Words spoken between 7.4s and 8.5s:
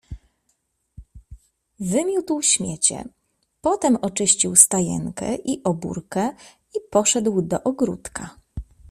do ogródka."